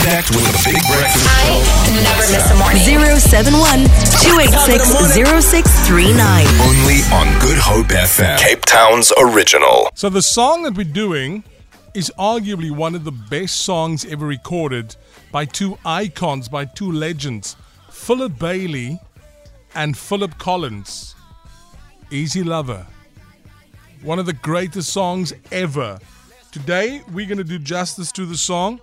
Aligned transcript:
Connect 0.00 0.30
with 0.30 0.44
the 0.46 0.72
Big 0.72 0.82
Breakfast 0.88 1.28
I 1.28 1.60
never 2.02 2.24
miss 2.32 2.50
a 2.50 2.56
morning. 2.56 3.18
071 3.20 3.84
286 4.24 4.88
0639. 5.12 6.46
only 6.64 7.02
on 7.12 7.38
Good 7.38 7.58
Hope 7.58 7.88
FM. 7.88 8.38
Cape 8.38 8.64
Town's 8.64 9.12
original. 9.18 9.90
So 9.94 10.08
the 10.08 10.22
song 10.22 10.62
that 10.62 10.74
we're 10.74 10.84
doing 10.84 11.44
is 11.92 12.10
arguably 12.18 12.70
one 12.70 12.94
of 12.94 13.04
the 13.04 13.12
best 13.12 13.58
songs 13.58 14.06
ever 14.06 14.26
recorded 14.26 14.96
by 15.32 15.44
two 15.44 15.76
icons, 15.84 16.48
by 16.48 16.64
two 16.64 16.90
legends, 16.90 17.56
Philip 17.90 18.38
Bailey 18.38 18.98
and 19.74 19.98
Philip 19.98 20.38
Collins. 20.38 21.14
Easy 22.10 22.42
Lover. 22.42 22.86
One 24.00 24.18
of 24.18 24.24
the 24.24 24.32
greatest 24.32 24.94
songs 24.94 25.34
ever. 25.52 25.98
Today 26.52 27.02
we're 27.12 27.26
going 27.26 27.36
to 27.36 27.44
do 27.44 27.58
justice 27.58 28.10
to 28.12 28.24
the 28.24 28.38
song 28.38 28.80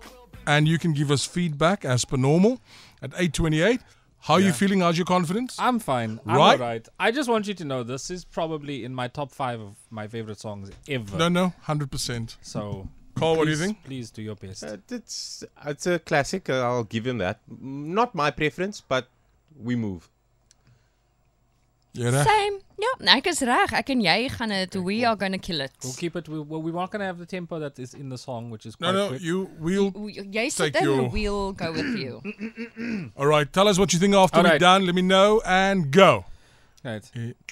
and 0.48 0.68
you 0.68 0.80
can 0.80 0.94
give 0.94 1.12
us 1.12 1.26
feedback 1.26 1.86
as 1.86 2.06
per 2.06 2.18
normal 2.18 2.60
at 3.02 3.12
828. 3.12 3.82
How 4.22 4.34
are 4.36 4.40
you 4.42 4.52
feeling? 4.52 4.80
How's 4.82 4.98
your 4.98 5.06
confidence? 5.06 5.56
I'm 5.60 5.78
fine. 5.80 6.20
I'm 6.26 6.36
Right? 6.38 6.60
alright. 6.60 6.88
I 7.00 7.12
just 7.12 7.30
want 7.30 7.48
you 7.48 7.54
to 7.54 7.66
know 7.66 7.84
this 7.84 8.10
is 8.10 8.26
probably 8.26 8.84
in 8.84 8.94
my 8.96 9.08
top 9.08 9.32
five 9.32 9.60
of 9.62 9.76
my 9.92 10.08
favorite 10.08 10.40
songs 10.40 10.72
ever. 10.90 11.18
no, 11.18 11.30
no, 11.30 11.54
100%. 11.68 12.36
So, 12.42 12.90
Carl, 13.16 13.36
what 13.38 13.46
do 13.46 13.52
you 13.52 13.58
please- 13.58 13.66
think? 13.66 13.84
Please 13.84 14.12
do 14.12 14.22
your 14.22 14.36
best. 14.36 14.64
Uh, 14.64 14.78
it's 14.90 15.44
it's 15.66 15.86
a 15.88 16.00
classic. 16.00 16.50
Uh, 16.50 16.62
I'll 16.64 16.84
give 16.84 17.06
him 17.06 17.20
that. 17.20 17.40
Mm, 17.50 17.94
Not 18.00 18.16
my 18.16 18.32
preference, 18.32 18.82
but 18.82 19.08
we 19.56 19.76
move. 19.76 20.10
Yeah, 21.98 22.24
Same. 22.24 22.60
Ja, 22.78 22.92
ek 23.18 23.26
is 23.32 23.40
reg. 23.42 23.72
Ek 23.74 23.88
en 23.90 24.02
jy 24.06 24.16
gaan 24.30 24.50
dit 24.54 24.76
we 24.86 25.00
are 25.08 25.16
going 25.18 25.32
to 25.34 25.40
kill 25.40 25.62
it. 25.62 25.72
We'll 25.84 25.94
keep 25.98 26.16
it. 26.16 26.28
We, 26.30 26.40
well, 26.40 26.62
we're 26.62 26.72
not 26.76 26.92
going 26.92 27.00
to 27.02 27.06
have 27.08 27.18
the 27.18 27.26
tempo 27.26 27.58
that 27.60 27.80
is 27.80 27.96
in 27.96 28.10
the 28.10 28.18
song, 28.18 28.52
which 28.52 28.68
is 28.68 28.76
No, 28.80 28.92
quite 28.92 28.98
no, 29.00 29.08
quick. 29.10 29.22
you 29.24 29.50
will. 29.60 29.90
We- 29.96 30.14
Jy 30.14 30.50
Take 30.50 30.52
sit 30.52 30.76
in, 30.76 30.84
your- 30.84 31.10
we'll 31.10 31.54
go 31.54 31.72
with 31.72 31.96
you. 31.98 32.22
All 33.18 33.26
right, 33.26 33.52
tell 33.52 33.68
us 33.68 33.80
what 33.80 33.94
you 33.94 34.00
think 34.00 34.14
after 34.14 34.38
All 34.38 34.44
we're 34.44 34.52
right. 34.52 34.60
done. 34.62 34.86
Let 34.86 34.94
me 34.94 35.02
know 35.02 35.42
and 35.46 35.90
go. 35.92 36.26
Right. 36.84 37.04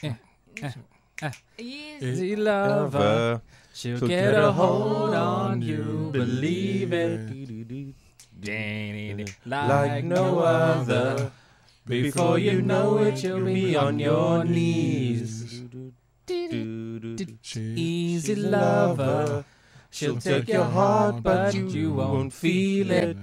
Eh, 0.04 1.32
Easy 1.58 2.36
lover, 2.36 3.00
Uh, 3.00 3.40
she'll 3.74 3.98
she'll 3.98 4.08
get 4.08 4.34
a 4.36 4.52
hold 4.52 5.16
on 5.16 5.62
you. 5.62 6.10
Believe 6.12 6.92
it. 6.94 7.20
Like 9.46 10.04
no 10.04 10.40
other. 10.40 11.32
Before 11.88 12.40
you 12.40 12.62
know 12.64 12.98
it, 12.98 13.24
you'll 13.24 13.46
be 13.46 13.76
on 13.76 14.00
your 14.00 14.44
knees. 14.44 15.62
Easy 17.56 18.36
lover. 18.36 19.46
She'll 19.92 20.18
take 20.18 20.48
your 20.48 20.64
heart, 20.66 21.22
but 21.22 21.54
you 21.54 21.94
won't 21.94 22.34
feel 22.34 22.90
it. 22.90 23.18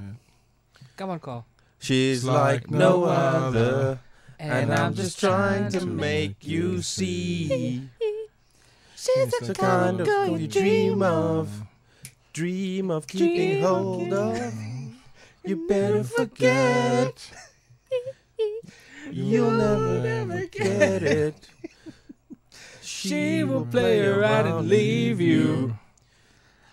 Come 0.96 1.10
on, 1.10 1.19
Carl. 1.19 1.44
She's 1.80 2.24
like 2.24 2.62
like 2.62 2.70
no 2.70 3.04
other, 3.04 3.98
And 4.38 4.72
I'm 4.72 4.94
just 4.94 5.19
trying 5.19 5.70
to 5.72 5.84
make 5.84 6.47
you 6.47 6.82
see. 6.82 7.88
She's 8.94 9.30
the 9.41 9.54
kind 9.54 10.00
of 10.00 10.06
girl 10.06 10.38
you 10.38 10.47
dream 10.47 11.02
of, 11.02 11.62
dream 12.32 12.92
of 12.92 13.08
keeping 13.08 13.62
hold 13.62 14.12
of. 14.12 14.54
You 15.44 15.66
better 15.66 16.04
forget. 16.04 17.28
You'll 19.12 19.50
never 19.50 20.00
never 20.00 20.46
get 20.46 21.02
it. 21.02 21.48
She 22.80 23.44
will 23.44 23.66
play 23.66 24.00
around 24.00 24.46
and 24.46 24.69
leave 24.69 25.20
you. 25.20 25.77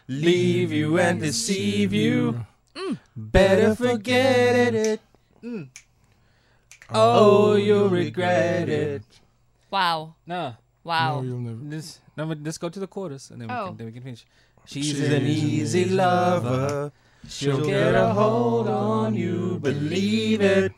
Leave 0.08 0.72
you 0.72 0.98
and 1.00 1.20
deceive 1.20 1.94
you. 1.94 2.46
Better 3.16 3.76
forget 3.76 4.74
it. 4.74 5.02
Mm. 5.44 5.70
Oh, 6.90 7.54
you'll 7.56 7.90
regret 7.90 8.70
it. 8.70 9.04
Wow. 9.70 10.16
No, 10.26 10.56
Wow. 10.84 11.22
No, 11.22 11.28
you'll 11.28 11.40
never. 11.40 11.58
this, 11.62 12.00
no, 12.18 12.26
but 12.26 12.40
let's 12.42 12.58
go 12.58 12.70
to 12.70 12.80
the 12.80 12.88
chorus 12.88 13.30
and 13.30 13.42
then, 13.42 13.48
we, 13.50 13.54
Oh. 13.54 13.68
can, 13.68 13.78
then 13.78 13.86
we 13.88 13.92
can 13.94 14.02
finish. 14.02 14.26
She's 14.66 15.00
an 15.00 15.26
easy 15.26 15.86
lover. 15.86 16.92
She'll 17.28 17.64
get 17.66 17.94
a 17.94 18.08
hold 18.14 18.68
on 18.68 19.14
you, 19.14 19.60
believe 19.62 20.42
it. 20.42 20.74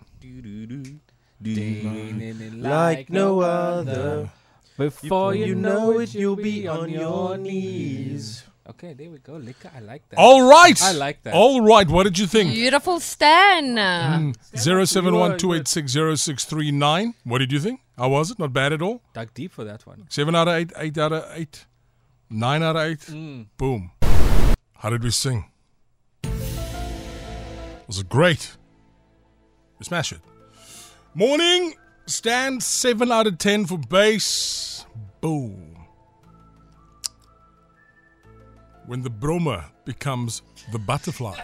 Like 2.81 3.09
no 3.09 3.41
other. 3.41 4.29
Before 4.77 5.35
you 5.35 5.55
know 5.55 5.99
it, 5.99 6.13
you'll 6.13 6.35
be 6.35 6.67
on 6.67 6.89
your 6.89 7.37
knees. 7.37 8.43
Okay, 8.69 8.93
there 8.93 9.09
we 9.09 9.17
go. 9.19 9.33
Liquor, 9.33 9.69
I 9.75 9.79
like 9.81 10.07
that. 10.09 10.17
All 10.17 10.47
right. 10.47 10.81
I 10.81 10.91
like 10.93 11.23
that. 11.23 11.33
All 11.33 11.61
right. 11.61 11.87
What 11.89 12.03
did 12.03 12.17
you 12.17 12.25
think? 12.27 12.53
Beautiful 12.53 12.99
Stan. 12.99 14.33
Zero 14.55 14.85
seven 14.85 15.15
one 15.15 15.37
two 15.37 15.53
eight 15.53 15.67
six 15.67 15.91
zero 15.91 16.15
six 16.15 16.45
three 16.45 16.71
nine. 16.71 17.15
What 17.23 17.39
did 17.39 17.51
you 17.51 17.59
think? 17.59 17.81
How 17.97 18.09
was 18.09 18.31
it? 18.31 18.39
Not 18.39 18.53
bad 18.53 18.71
at 18.71 18.81
all. 18.81 19.01
Dug 19.13 19.33
deep 19.33 19.51
for 19.51 19.63
that 19.65 19.85
one. 19.85 20.05
Seven 20.09 20.35
out 20.35 20.47
of 20.47 20.55
eight. 20.55 20.71
Eight 20.77 20.97
out 20.97 21.11
of 21.11 21.25
eight. 21.33 21.65
Nine 22.29 22.63
out 22.63 22.75
of 22.77 22.83
eight. 22.83 22.99
Mm. 22.99 23.47
Boom. 23.57 23.91
How 24.77 24.89
did 24.89 25.03
we 25.03 25.11
sing? 25.11 25.45
Was 27.87 27.99
it 27.99 28.09
great? 28.09 28.55
We 29.79 29.85
smash 29.85 30.13
it. 30.13 30.21
Morning. 31.13 31.73
Stan 32.11 32.59
seven 32.59 33.11
out 33.11 33.25
of 33.25 33.37
ten 33.37 33.65
for 33.65 33.77
bass. 33.77 34.85
Boom. 35.21 35.77
When 38.85 39.01
the 39.01 39.09
brommer 39.09 39.63
becomes 39.85 40.41
the 40.71 40.79
butterfly. 40.79 41.39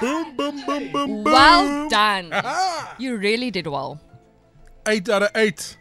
Boom, 0.00 0.36
boom, 0.36 0.66
boom, 0.66 0.92
boom, 0.92 1.22
boom. 1.22 1.24
Well 1.24 1.88
done. 1.88 2.32
You 2.98 3.16
really 3.16 3.50
did 3.50 3.66
well. 3.66 4.00
Eight 4.88 5.08
out 5.08 5.22
of 5.22 5.30
eight. 5.34 5.76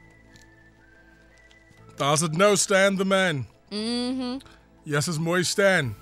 Does 1.98 2.24
it 2.24 2.34
no 2.34 2.56
Stan 2.56 2.98
the 2.98 3.06
man? 3.06 3.48
Mm-hmm. 3.72 4.46
Yes, 4.84 5.08
it's 5.08 5.18
mooi 5.18 5.44
Stan. 5.44 5.96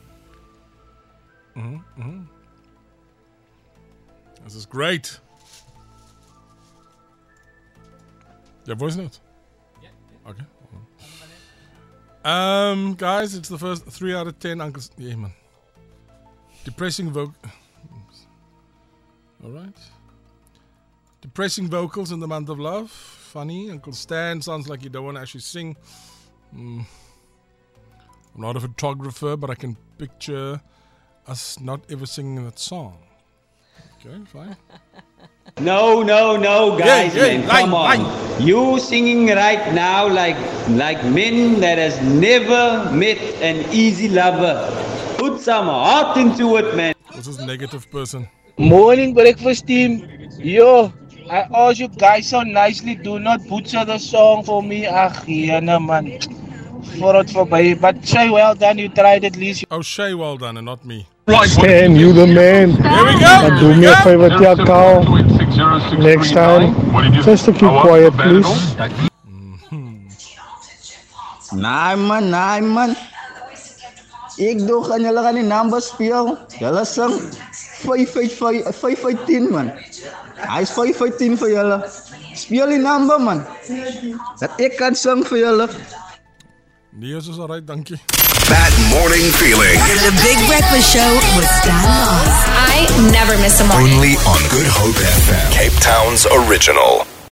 Mm-hmm, 1.56 2.02
mm-hmm. 2.02 2.22
This 4.44 4.56
is 4.56 4.66
great. 4.66 5.20
Your 8.66 8.76
voice 8.76 8.96
note? 8.96 9.20
Okay. 10.28 10.44
Um, 12.24 12.94
guys, 12.94 13.36
it's 13.36 13.50
the 13.50 13.58
first 13.58 13.86
three 13.86 14.16
out 14.16 14.28
of 14.28 14.40
ten. 14.40 14.62
Uncle, 14.62 14.82
yeah, 14.98 15.16
man. 15.16 15.34
Depressing 16.64 17.12
vocal. 17.12 17.36
All 19.44 19.52
right. 19.52 19.78
Depressing 21.20 21.68
vocals 21.68 22.12
in 22.12 22.20
the 22.20 22.28
month 22.28 22.50
of 22.50 22.60
love. 22.60 22.90
Funny. 22.90 23.70
Uncle 23.70 23.94
Stan 23.94 24.42
sounds 24.42 24.70
like 24.70 24.84
you 24.84 24.90
don't 24.90 25.04
want 25.04 25.18
to 25.18 25.22
actually 25.22 25.42
sing. 25.42 25.76
Mm. 26.56 26.86
I'm 28.36 28.42
not 28.42 28.56
a 28.56 28.62
photographer, 28.62 29.36
but 29.36 29.50
I 29.50 29.56
can 29.56 29.76
picture 29.98 30.62
us 31.28 31.60
not 31.60 31.82
ever 31.92 32.06
singing 32.06 32.44
that 32.46 32.60
song. 32.60 32.98
Okay, 34.00 34.24
fine. 34.32 34.56
No, 35.60 36.02
no, 36.02 36.36
no, 36.36 36.78
guys, 36.78 37.16
yeah, 37.16 37.38
man, 37.38 37.48
line, 37.48 37.62
come 37.66 37.74
on. 37.76 38.42
You 38.42 38.80
singing 38.80 39.28
right 39.28 39.72
now 39.72 40.08
like 40.08 40.36
like 40.68 41.06
men 41.06 41.60
that 41.62 41.78
has 41.78 42.02
never 42.02 42.90
met 42.92 43.20
an 43.40 43.64
easy 43.72 44.10
lover. 44.10 44.68
Put 45.18 45.40
some 45.40 45.68
heart 45.68 46.18
into 46.18 46.58
it, 46.58 46.76
man. 46.76 46.96
This 47.16 47.28
is 47.28 47.38
negative 47.38 47.90
person. 47.92 48.28
Morning 48.58 49.14
breakfast 49.14 49.68
team. 49.68 50.28
Yo, 50.40 50.92
I 51.30 51.46
ask 51.54 51.80
you 51.80 51.88
guys 51.88 52.30
so 52.30 52.42
nicely, 52.42 52.96
do 52.96 53.20
not 53.20 53.48
butcher 53.48 53.86
the 53.86 54.00
song 54.00 54.44
for 54.44 54.64
me. 54.64 54.88
Ach, 54.88 55.24
ja, 55.28 55.60
man. 55.62 56.18
For 57.00 57.16
it 57.22 57.30
voorbij. 57.30 57.80
But 57.80 58.04
say 58.04 58.30
well 58.32 58.56
done, 58.56 58.80
you 58.80 58.90
tried 58.90 59.24
at 59.24 59.36
least. 59.36 59.66
Oh, 59.70 59.84
Shay, 59.84 60.16
well 60.16 60.36
done, 60.36 60.58
and 60.58 60.66
not 60.66 60.84
me. 60.84 61.06
Stan, 61.46 61.96
you 61.96 62.12
the 62.12 62.28
man. 62.28 62.72
Here 62.72 63.06
we 63.06 63.20
go. 63.20 63.48
And 63.48 63.60
do 63.60 63.76
me 63.76 63.86
a 63.86 63.96
favor, 64.04 64.30
dear 64.30 64.58
Carl. 64.66 65.43
Next 65.54 66.32
time, 66.34 66.74
just 67.22 67.46
to 67.46 67.54
keep 67.54 67.70
quiet, 67.86 68.14
please. 68.18 68.50
Naman, 71.54 72.34
naman. 72.34 72.98
Igdo 74.42 74.82
ka 74.82 74.98
nila 74.98 75.30
kani 75.30 75.46
numbers 75.46 75.94
piyaw. 75.94 76.50
Galasang 76.58 77.22
555 77.86 78.74
515 78.74 79.54
man. 79.54 79.70
Ay 80.50 80.66
515 80.66 81.38
pa 81.38 81.46
yala. 81.46 81.78
Spiyali 82.34 82.82
number 82.82 83.22
man. 83.22 83.46
That 84.42 84.58
ikan 84.58 84.98
sang 84.98 85.22
pa 85.22 85.38
yala. 85.38 85.70
Dios 86.98 87.30
is 87.30 87.38
alright, 87.38 87.62
thank 87.62 87.94
you. 87.94 88.02
That 88.52 88.74
morning 88.92 89.32
feeling. 89.40 89.80
In 89.88 90.00
the 90.04 90.14
Big 90.20 90.36
Breakfast 90.48 90.92
Show 90.92 91.12
with 91.40 91.48
Stan 91.64 91.80
Moss. 91.88 92.28
I 92.52 92.84
never 93.12 93.38
miss 93.40 93.60
a 93.62 93.66
morning. 93.66 93.94
Only 93.96 94.16
on 94.28 94.40
Good 94.52 94.68
Hope 94.68 95.00
FM. 95.00 95.52
Cape 95.52 95.74
Town's 95.80 96.26
original. 96.28 97.08